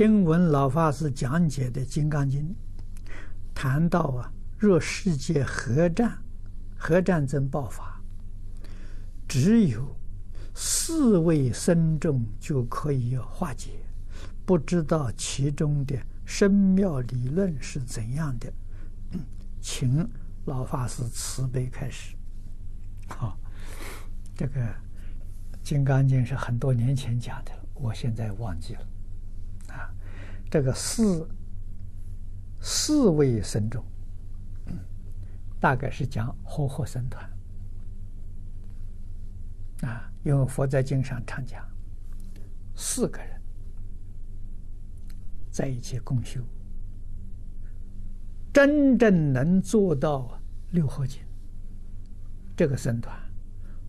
[0.00, 2.42] 听闻老法师讲解的《金刚经》，
[3.54, 6.16] 谈到啊，若世界核战、
[6.74, 8.00] 核战争爆发，
[9.28, 9.94] 只有
[10.54, 13.72] 四位僧众就可以化解，
[14.46, 15.94] 不知道其中的
[16.24, 18.50] 深妙理论是怎样的？
[19.60, 20.08] 请
[20.46, 22.16] 老法师慈悲开始。
[23.06, 23.38] 好，
[24.34, 24.62] 这个
[25.62, 28.89] 《金刚经》是很多年前讲的了，我现在忘记了。
[29.70, 29.92] 啊，
[30.50, 31.28] 这个四
[32.60, 33.84] 四位僧众，
[35.58, 37.30] 大概是讲活合僧团。
[39.82, 41.66] 啊，因为佛在经上常讲，
[42.74, 43.40] 四个人
[45.50, 46.42] 在一起共修，
[48.52, 50.38] 真正能做到
[50.72, 51.22] 六合敬。
[52.54, 53.18] 这个僧团，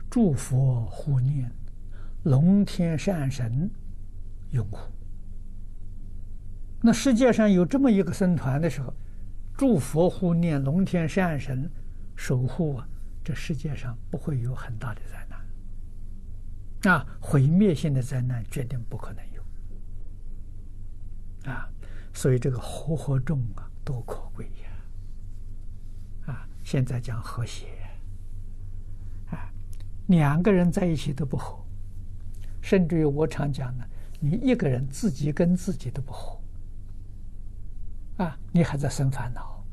[0.10, 1.52] 诸佛护念，
[2.24, 3.70] 龙天善神
[4.52, 4.80] 拥护。
[6.82, 8.92] 那世界上有这么一个僧团的时候，
[9.56, 11.72] 诸佛护念，龙天善神
[12.16, 12.90] 守护啊，
[13.24, 16.92] 这世界上不会有很大的灾难。
[16.92, 19.44] 啊，毁灭性的灾难绝对不可能有。
[21.52, 21.70] 啊，
[22.14, 24.72] 所以这个和合众啊，多可贵呀！
[26.34, 27.68] 啊，现在讲和谐。
[29.30, 29.54] 啊
[30.08, 31.64] 两个人在一起都不和，
[32.60, 33.86] 甚至于我常讲呢，
[34.20, 36.41] 你一个人自己跟自己都不和，
[38.24, 39.64] 啊，你还在生烦恼，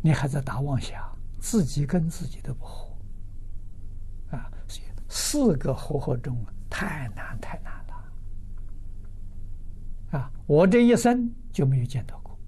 [0.00, 1.02] 你还在打妄想，
[1.38, 2.88] 自己跟自己都不合，
[4.30, 4.50] 啊，
[5.08, 6.34] 四个和合中，
[6.70, 7.74] 太难太难
[10.12, 12.38] 了，啊，我这一生就没有见到过，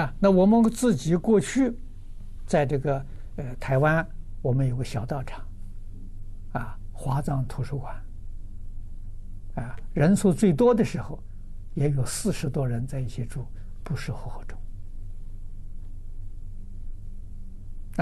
[0.00, 1.78] 啊，那我们自己过去。
[2.46, 3.06] 在这个
[3.36, 4.04] 呃台湾，
[4.42, 5.46] 我们有个小道场，
[6.50, 7.94] 啊，华藏图书馆，
[9.54, 11.22] 啊，人数最多的时候，
[11.74, 13.44] 也有四十多人在一起住，
[13.82, 14.58] 不是和合众，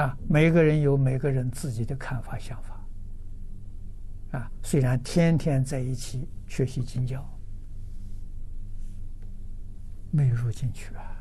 [0.03, 7.25] 啊，每个人有每个人自己的看法想法，啊，虽然天天在一起学习经教，
[10.11, 11.15] 没有入进去啊。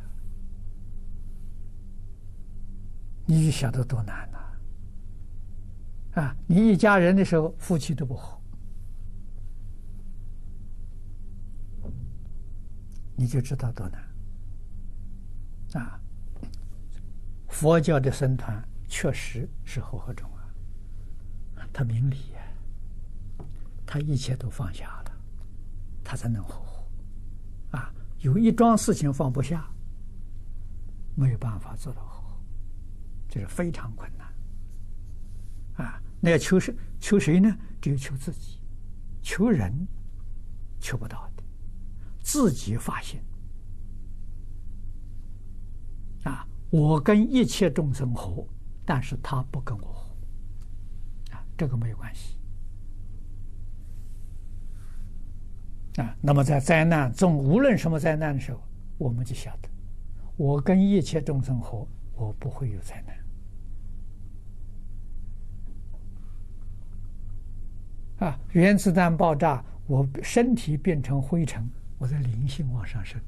[3.29, 4.37] 你就晓得多难呐！
[6.21, 8.36] 啊，你一家人的时候，夫妻都不和，
[13.17, 15.81] 你就知道多难。
[15.83, 15.99] 啊，
[17.49, 20.29] 佛教的僧团确实是和合众
[21.55, 23.45] 啊，他明理呀，
[23.85, 25.11] 他一切都放下了，
[26.03, 26.87] 他才能和合。
[27.77, 29.67] 啊，有一桩事情放不下，
[31.15, 32.05] 没有办法做到。
[33.29, 36.01] 这是非常困难，啊！
[36.21, 36.73] 那要求谁？
[36.97, 37.53] 求谁呢？
[37.81, 38.61] 只有求自己，
[39.21, 39.85] 求人
[40.79, 41.36] 求不到的，
[42.27, 43.21] 自己发心
[46.25, 46.45] 啊！
[46.69, 48.45] 我跟一切众生合，
[48.85, 50.09] 但是他不跟我合，
[51.31, 52.35] 啊，这个没有关系
[56.01, 56.13] 啊。
[56.19, 58.61] 那么在灾难中，无论什么灾难的时候，
[58.97, 59.69] 我们就晓得，
[60.35, 63.01] 我跟一切众生合，我不会有灾
[68.19, 68.29] 难。
[68.29, 68.39] 啊！
[68.51, 71.65] 原子弹爆炸，我身体变成灰尘，
[71.97, 73.19] 我的灵性往上升，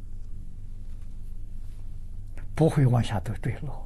[2.55, 3.85] 不会往下都坠落。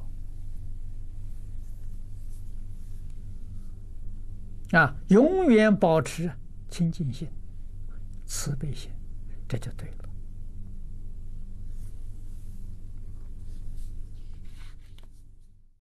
[4.72, 4.96] 啊！
[5.08, 6.32] 永远保持
[6.68, 7.28] 清净心、
[8.26, 8.90] 慈悲心，
[9.46, 10.08] 这就对了。